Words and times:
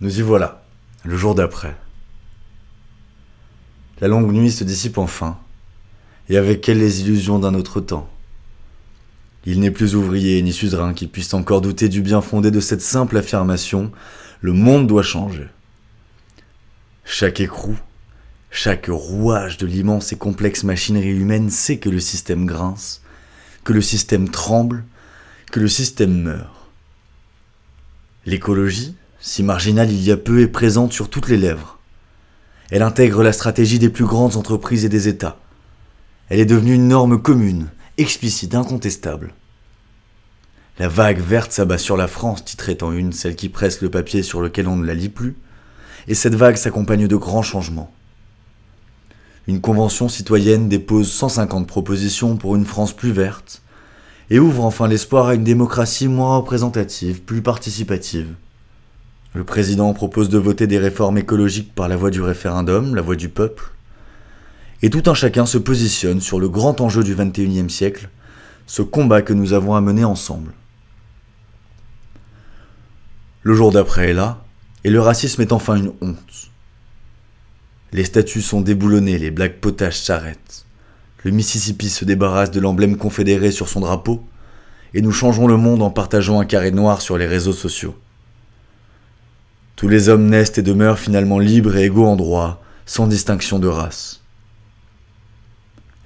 Nous 0.00 0.20
y 0.20 0.22
voilà, 0.22 0.62
le 1.04 1.16
jour 1.16 1.34
d'après. 1.34 1.76
La 4.00 4.06
longue 4.06 4.32
nuit 4.32 4.52
se 4.52 4.62
dissipe 4.62 4.96
enfin, 4.96 5.38
et 6.28 6.36
avec 6.36 6.68
elle 6.68 6.78
les 6.78 7.00
illusions 7.00 7.40
d'un 7.40 7.54
autre 7.54 7.80
temps. 7.80 8.08
Il 9.44 9.58
n'est 9.58 9.72
plus 9.72 9.96
ouvrier 9.96 10.40
ni 10.42 10.52
suzerain 10.52 10.94
qui 10.94 11.08
puisse 11.08 11.34
encore 11.34 11.62
douter 11.62 11.88
du 11.88 12.00
bien 12.00 12.20
fondé 12.20 12.52
de 12.52 12.60
cette 12.60 12.82
simple 12.82 13.16
affirmation 13.16 13.90
le 14.40 14.52
monde 14.52 14.86
doit 14.86 15.02
changer. 15.02 15.48
Chaque 17.04 17.40
écrou, 17.40 17.76
chaque 18.52 18.86
rouage 18.88 19.56
de 19.56 19.66
l'immense 19.66 20.12
et 20.12 20.16
complexe 20.16 20.62
machinerie 20.62 21.08
humaine 21.08 21.50
sait 21.50 21.78
que 21.78 21.88
le 21.88 21.98
système 21.98 22.46
grince, 22.46 23.02
que 23.64 23.72
le 23.72 23.80
système 23.80 24.28
tremble, 24.28 24.84
que 25.50 25.58
le 25.58 25.68
système 25.68 26.22
meurt. 26.22 26.54
L'écologie, 28.26 28.94
si 29.20 29.42
marginale 29.42 29.90
il 29.90 30.02
y 30.02 30.10
a 30.10 30.16
peu, 30.16 30.40
est 30.40 30.48
présente 30.48 30.92
sur 30.92 31.10
toutes 31.10 31.28
les 31.28 31.36
lèvres. 31.36 31.78
Elle 32.70 32.82
intègre 32.82 33.22
la 33.22 33.32
stratégie 33.32 33.78
des 33.78 33.88
plus 33.88 34.04
grandes 34.04 34.36
entreprises 34.36 34.84
et 34.84 34.88
des 34.88 35.08
États. 35.08 35.38
Elle 36.28 36.40
est 36.40 36.46
devenue 36.46 36.74
une 36.74 36.88
norme 36.88 37.20
commune, 37.20 37.68
explicite, 37.96 38.54
incontestable. 38.54 39.34
La 40.78 40.88
vague 40.88 41.20
verte 41.20 41.50
s'abat 41.50 41.78
sur 41.78 41.96
la 41.96 42.06
France, 42.06 42.44
titrait 42.44 42.82
en 42.82 42.92
une 42.92 43.12
celle 43.12 43.34
qui 43.34 43.48
presse 43.48 43.80
le 43.80 43.90
papier 43.90 44.22
sur 44.22 44.40
lequel 44.40 44.68
on 44.68 44.76
ne 44.76 44.86
la 44.86 44.94
lit 44.94 45.08
plus, 45.08 45.36
et 46.06 46.14
cette 46.14 46.34
vague 46.34 46.56
s'accompagne 46.56 47.08
de 47.08 47.16
grands 47.16 47.42
changements. 47.42 47.92
Une 49.48 49.60
convention 49.60 50.08
citoyenne 50.08 50.68
dépose 50.68 51.10
150 51.10 51.66
propositions 51.66 52.36
pour 52.36 52.54
une 52.54 52.66
France 52.66 52.92
plus 52.92 53.12
verte, 53.12 53.62
et 54.30 54.38
ouvre 54.38 54.64
enfin 54.64 54.86
l'espoir 54.86 55.26
à 55.26 55.34
une 55.34 55.44
démocratie 55.44 56.06
moins 56.06 56.36
représentative, 56.36 57.22
plus 57.22 57.42
participative. 57.42 58.34
Le 59.34 59.44
président 59.44 59.92
propose 59.92 60.30
de 60.30 60.38
voter 60.38 60.66
des 60.66 60.78
réformes 60.78 61.18
écologiques 61.18 61.74
par 61.74 61.88
la 61.88 61.96
voie 61.96 62.10
du 62.10 62.22
référendum, 62.22 62.94
la 62.94 63.02
voix 63.02 63.16
du 63.16 63.28
peuple. 63.28 63.72
Et 64.80 64.90
tout 64.90 65.02
un 65.06 65.14
chacun 65.14 65.44
se 65.44 65.58
positionne 65.58 66.20
sur 66.20 66.40
le 66.40 66.48
grand 66.48 66.80
enjeu 66.80 67.04
du 67.04 67.14
XXIe 67.14 67.68
siècle, 67.68 68.08
ce 68.66 68.82
combat 68.82 69.22
que 69.22 69.34
nous 69.34 69.52
avons 69.52 69.74
à 69.74 69.80
mener 69.80 70.04
ensemble. 70.04 70.52
Le 73.42 73.54
jour 73.54 73.70
d'après 73.70 74.10
est 74.10 74.14
là, 74.14 74.44
et 74.84 74.90
le 74.90 75.00
racisme 75.00 75.42
est 75.42 75.52
enfin 75.52 75.76
une 75.76 75.92
honte. 76.00 76.50
Les 77.92 78.04
statues 78.04 78.42
sont 78.42 78.60
déboulonnées, 78.60 79.18
les 79.18 79.30
blagues 79.30 79.60
potages 79.60 80.00
s'arrêtent. 80.00 80.64
Le 81.24 81.30
Mississippi 81.30 81.90
se 81.90 82.04
débarrasse 82.04 82.50
de 82.50 82.60
l'emblème 82.60 82.96
confédéré 82.96 83.50
sur 83.50 83.68
son 83.68 83.80
drapeau, 83.80 84.24
et 84.94 85.02
nous 85.02 85.12
changeons 85.12 85.46
le 85.46 85.56
monde 85.56 85.82
en 85.82 85.90
partageant 85.90 86.40
un 86.40 86.44
carré 86.44 86.70
noir 86.70 87.02
sur 87.02 87.18
les 87.18 87.26
réseaux 87.26 87.52
sociaux. 87.52 87.94
Tous 89.78 89.86
les 89.86 90.08
hommes 90.08 90.26
naissent 90.26 90.58
et 90.58 90.62
demeurent 90.62 90.98
finalement 90.98 91.38
libres 91.38 91.76
et 91.76 91.84
égaux 91.84 92.06
en 92.06 92.16
droit, 92.16 92.60
sans 92.84 93.06
distinction 93.06 93.60
de 93.60 93.68
race. 93.68 94.24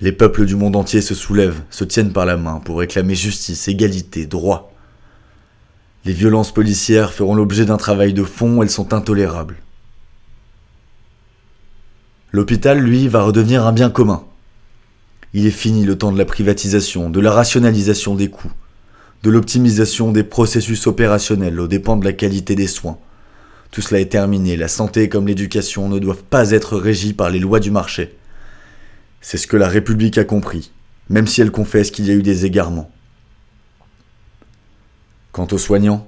Les 0.02 0.12
peuples 0.12 0.44
du 0.44 0.56
monde 0.56 0.76
entier 0.76 1.00
se 1.00 1.14
soulèvent, 1.14 1.62
se 1.70 1.82
tiennent 1.82 2.12
par 2.12 2.26
la 2.26 2.36
main 2.36 2.60
pour 2.62 2.80
réclamer 2.80 3.14
justice, 3.14 3.68
égalité, 3.68 4.26
droit. 4.26 4.74
Les 6.04 6.12
violences 6.12 6.52
policières 6.52 7.14
feront 7.14 7.34
l'objet 7.34 7.64
d'un 7.64 7.78
travail 7.78 8.12
de 8.12 8.24
fond, 8.24 8.60
elles 8.62 8.68
sont 8.68 8.92
intolérables. 8.92 9.56
L'hôpital, 12.30 12.78
lui, 12.78 13.08
va 13.08 13.22
redevenir 13.22 13.66
un 13.66 13.72
bien 13.72 13.88
commun. 13.88 14.22
Il 15.32 15.46
est 15.46 15.50
fini 15.50 15.86
le 15.86 15.96
temps 15.96 16.12
de 16.12 16.18
la 16.18 16.26
privatisation, 16.26 17.08
de 17.08 17.20
la 17.20 17.30
rationalisation 17.32 18.16
des 18.16 18.28
coûts, 18.28 18.52
de 19.22 19.30
l'optimisation 19.30 20.12
des 20.12 20.24
processus 20.24 20.86
opérationnels 20.86 21.58
aux 21.58 21.68
dépens 21.68 21.96
de 21.96 22.04
la 22.04 22.12
qualité 22.12 22.54
des 22.54 22.66
soins. 22.66 22.98
Tout 23.72 23.80
cela 23.80 24.00
est 24.00 24.12
terminé, 24.12 24.54
la 24.58 24.68
santé 24.68 25.08
comme 25.08 25.26
l'éducation 25.26 25.88
ne 25.88 25.98
doivent 25.98 26.24
pas 26.24 26.50
être 26.50 26.76
régies 26.76 27.14
par 27.14 27.30
les 27.30 27.38
lois 27.38 27.58
du 27.58 27.70
marché. 27.70 28.14
C'est 29.22 29.38
ce 29.38 29.46
que 29.46 29.56
la 29.56 29.66
République 29.66 30.18
a 30.18 30.24
compris, 30.24 30.72
même 31.08 31.26
si 31.26 31.40
elle 31.40 31.50
confesse 31.50 31.90
qu'il 31.90 32.06
y 32.06 32.10
a 32.10 32.14
eu 32.14 32.22
des 32.22 32.44
égarements. 32.44 32.90
Quant 35.32 35.48
aux 35.50 35.58
soignants, 35.58 36.06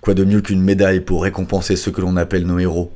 quoi 0.00 0.14
de 0.14 0.24
mieux 0.24 0.40
qu'une 0.40 0.60
médaille 0.60 1.00
pour 1.00 1.22
récompenser 1.22 1.76
ceux 1.76 1.92
que 1.92 2.00
l'on 2.00 2.16
appelle 2.16 2.46
nos 2.46 2.58
héros 2.58 2.92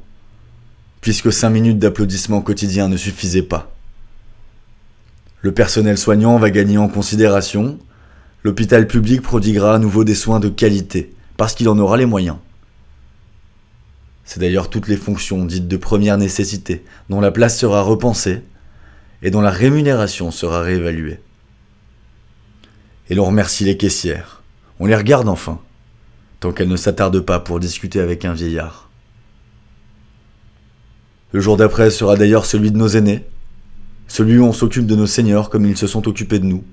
Puisque 1.01 1.33
cinq 1.33 1.51
minutes 1.51 1.79
d'applaudissements 1.79 2.43
quotidiens 2.43 2.89
ne 2.89 2.97
suffisaient 2.97 3.43
pas. 3.43 3.73
Le 5.43 5.53
personnel 5.53 5.97
soignant 5.97 6.39
va 6.39 6.51
gagner 6.51 6.79
en 6.79 6.89
considération, 6.89 7.79
l'hôpital 8.43 8.89
public 8.89 9.23
prodiguera 9.23 9.77
à 9.77 9.79
nouveau 9.79 10.03
des 10.03 10.17
soins 10.17 10.41
de 10.41 10.49
qualité, 10.49 11.15
parce 11.37 11.55
qu'il 11.55 11.69
en 11.69 11.79
aura 11.79 11.97
les 11.97 12.07
moyens. 12.07 12.39
C'est 14.27 14.41
d'ailleurs 14.41 14.69
toutes 14.69 14.89
les 14.89 14.97
fonctions 14.97 15.45
dites 15.45 15.69
de 15.69 15.77
première 15.77 16.19
nécessité, 16.19 16.85
dont 17.09 17.21
la 17.21 17.31
place 17.31 17.59
sera 17.59 17.81
repensée 17.81 18.43
et 19.23 19.31
dont 19.31 19.41
la 19.41 19.51
rémunération 19.51 20.31
sera 20.31 20.61
réévaluée. 20.61 21.21
Et 23.09 23.15
l'on 23.15 23.25
remercie 23.25 23.65
les 23.65 23.77
caissières. 23.77 24.43
On 24.81 24.87
les 24.87 24.97
regarde 24.97 25.29
enfin, 25.29 25.61
tant 26.41 26.53
qu'elles 26.53 26.69
ne 26.69 26.77
s'attardent 26.77 27.21
pas 27.21 27.39
pour 27.39 27.61
discuter 27.61 28.01
avec 28.01 28.25
un 28.25 28.35
vieillard. 28.35 28.91
Le 31.33 31.41
jour 31.41 31.57
d'après 31.57 31.91
sera 31.91 32.17
d'ailleurs 32.17 32.47
celui 32.47 32.73
de 32.73 32.77
nos 32.77 32.89
aînés, 32.89 33.25
celui 34.09 34.39
où 34.39 34.45
on 34.45 34.53
s'occupe 34.53 34.87
de 34.87 34.97
nos 34.97 35.07
seigneurs 35.07 35.51
comme 35.51 35.67
ils 35.67 35.77
se 35.77 35.87
sont 35.87 36.07
occupés 36.09 36.41
de 36.41 36.45
nous, 36.45 36.65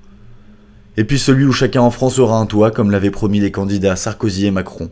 et 0.98 1.04
puis 1.04 1.18
celui 1.18 1.46
où 1.46 1.52
chacun 1.52 1.82
en 1.82 1.92
France 1.92 2.20
aura 2.20 2.38
un 2.38 2.46
toit 2.46 2.72
comme 2.72 2.92
l'avaient 2.92 3.12
promis 3.12 3.40
les 3.40 3.52
candidats 3.52 3.96
Sarkozy 3.96 4.46
et 4.46 4.52
Macron, 4.52 4.90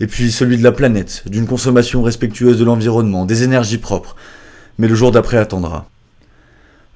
et 0.00 0.06
puis 0.06 0.32
celui 0.32 0.56
de 0.56 0.62
la 0.62 0.72
planète, 0.72 1.22
d'une 1.26 1.46
consommation 1.46 2.02
respectueuse 2.02 2.58
de 2.58 2.64
l'environnement, 2.64 3.24
des 3.24 3.42
énergies 3.42 3.78
propres. 3.78 4.16
Mais 4.78 4.88
le 4.88 4.94
jour 4.94 5.12
d'après 5.12 5.36
attendra. 5.36 5.88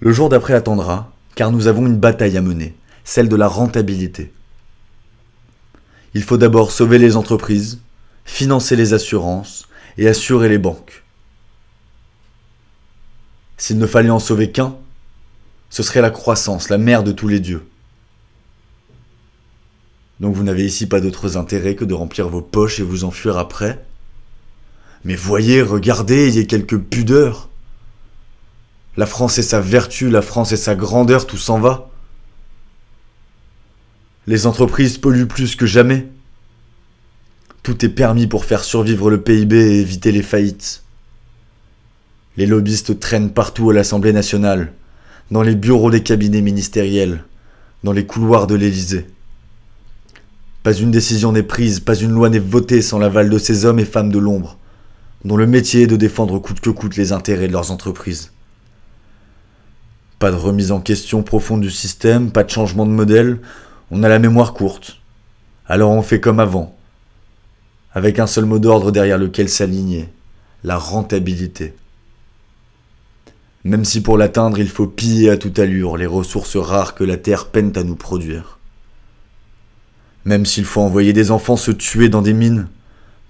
Le 0.00 0.12
jour 0.12 0.28
d'après 0.28 0.54
attendra, 0.54 1.12
car 1.34 1.52
nous 1.52 1.68
avons 1.68 1.86
une 1.86 1.98
bataille 1.98 2.36
à 2.36 2.42
mener, 2.42 2.74
celle 3.04 3.28
de 3.28 3.36
la 3.36 3.48
rentabilité. 3.48 4.32
Il 6.14 6.22
faut 6.22 6.38
d'abord 6.38 6.72
sauver 6.72 6.98
les 6.98 7.16
entreprises, 7.16 7.80
financer 8.24 8.76
les 8.76 8.94
assurances 8.94 9.68
et 9.98 10.08
assurer 10.08 10.48
les 10.48 10.58
banques. 10.58 11.04
S'il 13.58 13.78
ne 13.78 13.86
fallait 13.86 14.10
en 14.10 14.18
sauver 14.18 14.50
qu'un, 14.50 14.76
ce 15.70 15.82
serait 15.82 16.02
la 16.02 16.10
croissance, 16.10 16.68
la 16.68 16.78
mère 16.78 17.02
de 17.02 17.12
tous 17.12 17.28
les 17.28 17.40
dieux. 17.40 17.66
Donc 20.20 20.34
vous 20.34 20.42
n'avez 20.42 20.64
ici 20.64 20.86
pas 20.86 21.00
d'autres 21.00 21.36
intérêts 21.36 21.74
que 21.74 21.84
de 21.84 21.94
remplir 21.94 22.28
vos 22.28 22.40
poches 22.40 22.80
et 22.80 22.82
vous 22.82 23.04
enfuir 23.04 23.36
après. 23.36 23.84
Mais 25.04 25.14
voyez, 25.14 25.62
regardez, 25.62 26.28
ayez 26.28 26.46
quelques 26.46 26.78
pudeurs. 26.78 27.48
La 28.96 29.06
France 29.06 29.38
et 29.38 29.42
sa 29.42 29.60
vertu, 29.60 30.08
la 30.08 30.22
France 30.22 30.52
et 30.52 30.56
sa 30.56 30.74
grandeur, 30.74 31.26
tout 31.26 31.36
s'en 31.36 31.60
va. 31.60 31.90
Les 34.26 34.46
entreprises 34.46 34.98
polluent 34.98 35.28
plus 35.28 35.54
que 35.54 35.66
jamais. 35.66 36.08
Tout 37.62 37.84
est 37.84 37.90
permis 37.90 38.26
pour 38.26 38.44
faire 38.44 38.64
survivre 38.64 39.10
le 39.10 39.20
PIB 39.20 39.54
et 39.54 39.80
éviter 39.80 40.12
les 40.12 40.22
faillites. 40.22 40.82
Les 42.36 42.46
lobbyistes 42.46 42.98
traînent 42.98 43.32
partout 43.32 43.70
à 43.70 43.74
l'Assemblée 43.74 44.12
nationale, 44.12 44.72
dans 45.30 45.42
les 45.42 45.54
bureaux 45.54 45.90
des 45.90 46.02
cabinets 46.02 46.42
ministériels, 46.42 47.24
dans 47.84 47.92
les 47.92 48.06
couloirs 48.06 48.46
de 48.46 48.54
l'Élysée. 48.54 49.06
Pas 50.66 50.74
une 50.74 50.90
décision 50.90 51.30
n'est 51.30 51.44
prise, 51.44 51.78
pas 51.78 51.94
une 51.94 52.10
loi 52.10 52.28
n'est 52.28 52.40
votée 52.40 52.82
sans 52.82 52.98
l'aval 52.98 53.30
de 53.30 53.38
ces 53.38 53.66
hommes 53.66 53.78
et 53.78 53.84
femmes 53.84 54.10
de 54.10 54.18
l'ombre, 54.18 54.58
dont 55.24 55.36
le 55.36 55.46
métier 55.46 55.82
est 55.82 55.86
de 55.86 55.94
défendre 55.94 56.40
coûte 56.40 56.58
que 56.58 56.70
coûte 56.70 56.96
les 56.96 57.12
intérêts 57.12 57.46
de 57.46 57.52
leurs 57.52 57.70
entreprises. 57.70 58.32
Pas 60.18 60.32
de 60.32 60.36
remise 60.36 60.72
en 60.72 60.80
question 60.80 61.22
profonde 61.22 61.60
du 61.60 61.70
système, 61.70 62.32
pas 62.32 62.42
de 62.42 62.50
changement 62.50 62.84
de 62.84 62.90
modèle, 62.90 63.38
on 63.92 64.02
a 64.02 64.08
la 64.08 64.18
mémoire 64.18 64.54
courte. 64.54 65.00
Alors 65.68 65.92
on 65.92 66.02
fait 66.02 66.18
comme 66.18 66.40
avant, 66.40 66.76
avec 67.92 68.18
un 68.18 68.26
seul 68.26 68.44
mot 68.44 68.58
d'ordre 68.58 68.90
derrière 68.90 69.18
lequel 69.18 69.48
s'aligner, 69.48 70.08
la 70.64 70.78
rentabilité. 70.78 71.76
Même 73.62 73.84
si 73.84 74.00
pour 74.00 74.18
l'atteindre 74.18 74.58
il 74.58 74.68
faut 74.68 74.88
piller 74.88 75.30
à 75.30 75.36
toute 75.36 75.60
allure 75.60 75.96
les 75.96 76.06
ressources 76.06 76.56
rares 76.56 76.96
que 76.96 77.04
la 77.04 77.18
Terre 77.18 77.50
peine 77.50 77.70
à 77.76 77.84
nous 77.84 77.94
produire 77.94 78.55
même 80.26 80.44
s'il 80.44 80.64
faut 80.64 80.82
envoyer 80.82 81.12
des 81.12 81.30
enfants 81.30 81.56
se 81.56 81.70
tuer 81.70 82.10
dans 82.10 82.20
des 82.20 82.34
mines 82.34 82.66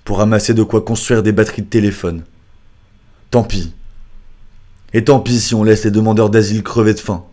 pour 0.04 0.20
amasser 0.20 0.54
de 0.54 0.62
quoi 0.62 0.81
construire 0.81 1.22
des 1.22 1.32
batteries 1.32 1.62
de 1.62 1.69
téléphone. 1.69 2.25
Tant 3.31 3.44
pis. 3.44 3.75
Et 4.93 5.04
tant 5.04 5.20
pis 5.20 5.38
si 5.38 5.54
on 5.54 5.62
laisse 5.62 5.84
les 5.84 5.90
demandeurs 5.90 6.31
d'asile 6.31 6.62
crever 6.62 6.94
de 6.94 6.98
faim. 6.98 7.25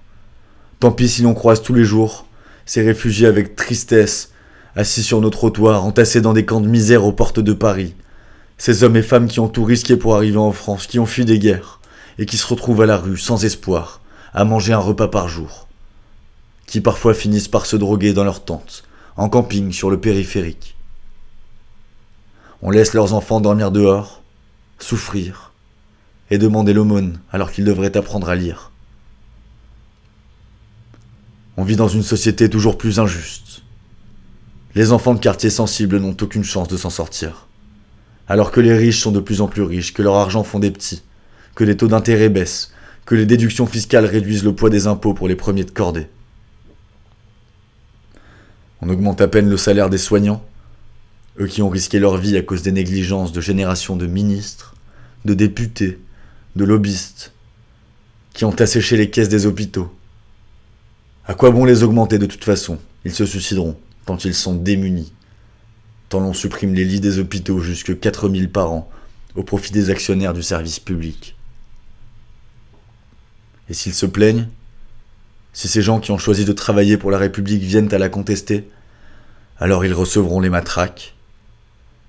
Tant 0.80 0.92
pis 0.92 1.08
si 1.08 1.22
l'on 1.22 1.34
croise 1.34 1.62
tous 1.62 1.74
les 1.74 1.86
jours 1.86 2.28
ces 2.66 2.82
réfugiés 2.82 3.28
avec 3.28 3.56
tristesse, 3.56 4.32
assis 4.76 5.04
sur 5.04 5.22
nos 5.22 5.30
trottoirs, 5.30 5.86
entassés 5.86 6.22
dans 6.22 6.34
des 6.34 6.46
camps 6.46 6.62
de 6.62 6.68
misère 6.68 7.06
aux 7.06 7.12
portes 7.12 7.40
de 7.40 7.54
Paris. 7.54 7.94
Ces 8.58 8.84
hommes 8.84 8.96
et 8.96 9.02
femmes 9.02 9.28
qui 9.28 9.40
ont 9.40 9.50
tout 9.50 9.66
risqué 9.66 9.98
pour 9.98 10.16
arriver 10.16 10.38
en 10.38 10.54
France, 10.54 10.88
qui 10.88 11.00
ont 11.00 11.06
fui 11.06 11.26
des 11.26 11.40
guerres, 11.40 11.82
et 12.20 12.26
qui 12.26 12.38
se 12.38 12.48
retrouvent 12.48 12.82
à 12.82 12.86
la 12.86 12.98
rue, 12.98 13.18
sans 13.18 13.44
espoir, 13.44 14.02
à 14.34 14.46
manger 14.46 14.74
un 14.74 14.80
repas 14.80 15.10
par 15.10 15.28
jour. 15.28 15.68
Qui 16.68 16.80
parfois 16.80 17.14
finissent 17.14 17.50
par 17.50 17.66
se 17.66 17.76
droguer 17.76 18.14
dans 18.14 18.24
leur 18.24 18.46
tente, 18.46 18.84
en 19.18 19.30
camping 19.30 19.72
sur 19.72 19.90
le 19.90 20.00
périphérique. 20.00 20.76
On 22.62 22.72
laisse 22.72 22.94
leurs 22.94 23.14
enfants 23.14 23.42
dormir 23.42 23.72
dehors, 23.72 24.24
souffrir, 24.80 25.52
et 26.30 26.38
demander 26.38 26.74
l'aumône 26.74 27.20
alors 27.32 27.52
qu'ils 27.52 27.66
devraient 27.66 27.96
apprendre 27.96 28.30
à 28.30 28.36
lire. 28.36 28.72
On 31.58 31.64
vit 31.64 31.76
dans 31.76 31.88
une 31.88 32.04
société 32.04 32.50
toujours 32.50 32.78
plus 32.78 33.00
injuste. 33.00 33.62
Les 34.74 34.92
enfants 34.92 35.14
de 35.14 35.20
quartiers 35.20 35.52
sensibles 35.52 36.00
n'ont 36.00 36.18
aucune 36.20 36.44
chance 36.44 36.68
de 36.68 36.78
s'en 36.78 36.90
sortir. 36.90 37.48
Alors 38.28 38.52
que 38.52 38.62
les 38.62 38.76
riches 38.76 39.02
sont 39.02 39.12
de 39.12 39.20
plus 39.20 39.42
en 39.42 39.48
plus 39.48 39.62
riches, 39.62 39.94
que 39.94 40.02
leur 40.02 40.16
argent 40.16 40.44
font 40.44 40.58
des 40.58 40.72
petits, 40.72 41.04
que 41.54 41.64
les 41.64 41.78
taux 41.78 41.88
d'intérêt 41.88 42.30
baissent, 42.30 42.72
que 43.06 43.14
les 43.14 43.28
déductions 43.28 43.68
fiscales 43.68 44.06
réduisent 44.06 44.44
le 44.44 44.56
poids 44.56 44.72
des 44.72 44.88
impôts 44.88 45.14
pour 45.14 45.28
les 45.28 45.36
premiers 45.36 45.66
de 45.66 45.72
cordée. 45.72 46.08
On 48.86 48.90
augmente 48.90 49.22
à 49.22 49.30
peine 49.30 49.50
le 49.50 49.56
salaire 49.56 49.90
des 49.90 49.98
soignants, 49.98 50.44
eux 51.40 51.48
qui 51.48 51.62
ont 51.62 51.70
risqué 51.70 52.00
leur 52.00 52.18
vie 52.18 52.36
à 52.36 52.42
cause 52.42 52.64
des 52.64 52.74
négligences 52.74 53.32
de 53.32 53.40
générations 53.40 53.96
de 53.96 54.08
ministres, 54.08 54.76
de 55.24 55.34
députés, 55.34 56.00
de 56.58 56.66
lobbyistes, 56.66 57.32
qui 58.34 58.44
ont 58.44 58.54
asséché 58.60 58.98
les 58.98 59.10
caisses 59.10 59.30
des 59.30 59.46
hôpitaux. 59.46 59.90
À 61.26 61.34
quoi 61.34 61.52
bon 61.52 61.64
les 61.64 61.84
augmenter 61.84 62.20
de 62.20 62.26
toute 62.26 62.44
façon? 62.44 62.78
Ils 63.06 63.14
se 63.14 63.26
suicideront, 63.26 63.78
tant 64.06 64.18
ils 64.18 64.36
sont 64.36 64.54
démunis. 64.54 65.14
Tant 66.10 66.20
l'on 66.20 66.34
supprime 66.34 66.74
les 66.74 66.84
lits 66.84 67.00
des 67.00 67.20
hôpitaux 67.20 67.60
jusque 67.62 67.98
4000 67.98 68.52
par 68.52 68.70
an, 68.70 68.90
au 69.36 69.44
profit 69.44 69.72
des 69.72 69.92
actionnaires 69.92 70.34
du 70.34 70.44
service 70.44 70.82
public. 70.82 71.38
Et 73.70 73.74
s'ils 73.74 73.94
se 73.94 74.06
plaignent 74.06 74.50
Si 75.54 75.68
ces 75.68 75.84
gens 75.84 76.00
qui 76.00 76.12
ont 76.12 76.18
choisi 76.18 76.46
de 76.46 76.52
travailler 76.52 76.98
pour 76.98 77.12
la 77.12 77.20
République 77.20 77.62
viennent 77.62 77.94
à 77.94 78.00
la 78.00 78.10
contester, 78.10 78.70
alors 79.60 79.86
ils 79.86 79.94
recevront 79.94 80.40
les 80.40 80.50
matraques, 80.50 81.14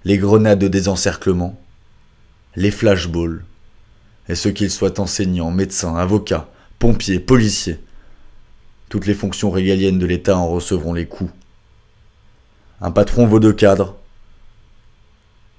les 0.05 0.17
grenades 0.17 0.59
de 0.59 0.69
désencerclement, 0.69 1.61
les 2.57 2.71
flashballs, 2.71 3.45
et 4.29 4.35
ce 4.35 4.49
qu'ils 4.49 4.71
soient 4.71 4.99
enseignants, 4.99 5.51
médecins, 5.51 5.95
avocats, 5.97 6.49
pompiers, 6.79 7.21
policiers. 7.21 7.79
Toutes 8.89 9.07
les 9.07 9.15
fonctions 9.15 9.51
régaliennes 9.51 9.99
de 9.99 10.07
l'État 10.07 10.37
en 10.37 10.49
recevront 10.49 10.95
les 10.95 11.07
coups. 11.07 11.33
Un 12.81 12.91
patron 12.91 13.27
vaut 13.27 13.41
deux 13.41 13.53
cadres. 13.53 13.97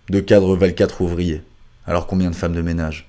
Deux 0.09 0.21
cadres 0.21 0.55
valent 0.55 0.73
quatre 0.73 1.01
ouvriers. 1.01 1.43
Alors 1.85 2.07
combien 2.07 2.31
de 2.31 2.35
femmes 2.35 2.55
de 2.55 2.61
ménage? 2.61 3.07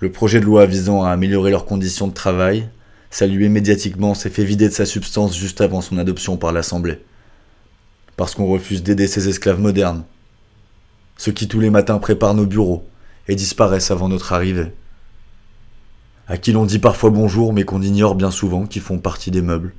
Le 0.00 0.12
projet 0.12 0.40
de 0.40 0.44
loi 0.44 0.66
visant 0.66 1.02
à 1.02 1.10
améliorer 1.10 1.50
leurs 1.50 1.64
conditions 1.64 2.08
de 2.08 2.12
travail, 2.12 2.68
salué 3.14 3.48
médiatiquement, 3.48 4.12
s'est 4.14 4.28
fait 4.28 4.44
vider 4.44 4.68
de 4.68 4.74
sa 4.74 4.84
substance 4.84 5.36
juste 5.36 5.60
avant 5.60 5.80
son 5.80 5.98
adoption 5.98 6.36
par 6.36 6.50
l'Assemblée. 6.50 6.98
Parce 8.16 8.34
qu'on 8.34 8.46
refuse 8.46 8.82
d'aider 8.82 9.06
ces 9.06 9.28
esclaves 9.28 9.60
modernes. 9.60 10.02
Ceux 11.16 11.30
qui 11.30 11.46
tous 11.46 11.60
les 11.60 11.70
matins 11.70 11.98
préparent 11.98 12.34
nos 12.34 12.44
bureaux, 12.44 12.88
et 13.28 13.36
disparaissent 13.36 13.92
avant 13.92 14.08
notre 14.08 14.32
arrivée. 14.32 14.72
À 16.26 16.38
qui 16.38 16.50
l'on 16.50 16.66
dit 16.66 16.80
parfois 16.80 17.10
bonjour 17.10 17.52
mais 17.52 17.64
qu'on 17.64 17.82
ignore 17.82 18.16
bien 18.16 18.32
souvent 18.32 18.66
qu'ils 18.66 18.82
font 18.82 18.98
partie 18.98 19.30
des 19.30 19.42
meubles. 19.42 19.74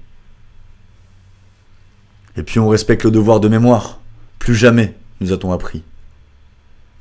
Et 2.37 2.43
puis 2.43 2.59
on 2.59 2.69
respecte 2.69 3.03
le 3.03 3.11
devoir 3.11 3.41
de 3.41 3.49
mémoire. 3.49 3.99
Plus 4.39 4.55
jamais, 4.55 4.95
nous 5.19 5.33
a-t-on 5.33 5.51
appris. 5.51 5.83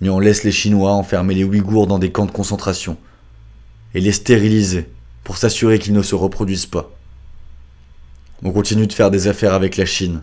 Mais 0.01 0.09
on 0.09 0.19
laisse 0.19 0.43
les 0.43 0.53
Chinois 0.53 0.93
enfermer 0.93 1.35
les 1.35 1.45
Ouïghours 1.45 1.87
dans 1.87 2.01
des 2.01 2.11
camps 2.11 2.27
de 2.27 2.33
concentration 2.33 2.97
et 3.95 4.01
les 4.01 4.13
stériliser 4.13 4.89
pour 5.25 5.37
s'assurer 5.37 5.79
qu'ils 5.79 5.95
ne 5.95 6.03
se 6.03 6.15
reproduisent 6.15 6.67
pas. 6.67 6.91
On 8.43 8.53
continue 8.53 8.87
de 8.87 8.93
faire 8.93 9.11
des 9.11 9.27
affaires 9.27 9.55
avec 9.55 9.77
la 9.77 9.87
Chine. 9.87 10.23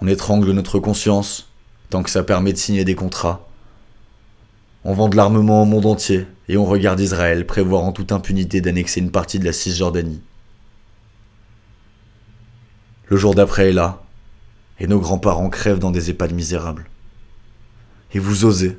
On 0.00 0.08
étrangle 0.08 0.50
notre 0.50 0.78
conscience 0.78 1.52
tant 1.90 2.02
que 2.02 2.10
ça 2.10 2.22
permet 2.22 2.52
de 2.52 2.58
signer 2.58 2.84
des 2.84 2.94
contrats 2.94 3.46
on 4.84 4.94
vend 4.94 5.08
de 5.08 5.16
l'armement 5.16 5.62
au 5.62 5.66
monde 5.66 5.86
entier 5.86 6.26
et 6.48 6.56
on 6.56 6.64
regarde 6.64 7.00
Israël 7.00 7.46
prévoir 7.46 7.84
en 7.84 7.92
toute 7.92 8.12
impunité 8.12 8.60
d'annexer 8.60 9.00
une 9.00 9.10
partie 9.10 9.38
de 9.38 9.44
la 9.44 9.52
Cisjordanie. 9.52 10.22
Le 13.08 13.16
jour 13.16 13.34
d'après 13.34 13.68
est 13.68 13.74
là, 13.74 14.02
et 14.78 14.86
nos 14.86 15.00
grands-parents 15.00 15.50
crèvent 15.50 15.80
dans 15.80 15.90
des 15.90 16.10
EHPAD 16.10 16.32
misérables. 16.32 16.88
Et 18.14 18.18
vous 18.18 18.44
osez, 18.46 18.78